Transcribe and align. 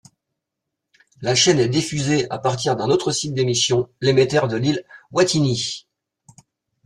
La 1.21 1.35
chaine 1.35 1.59
est 1.59 1.69
diffusée 1.69 2.27
à 2.31 2.39
partir 2.39 2.75
d'un 2.75 2.89
autre 2.89 3.11
site 3.11 3.35
d'émission, 3.35 3.87
l'émetteur 4.01 4.47
de 4.47 4.57
Lille-Wattignies. 4.57 5.85